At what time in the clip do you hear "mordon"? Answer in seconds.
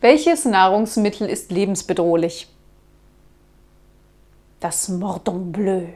4.88-5.52